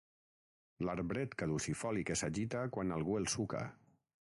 [0.87, 3.65] L'arbret caducifoli que s'agita quan algú el suca.